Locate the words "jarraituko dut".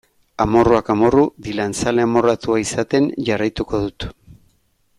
3.29-4.09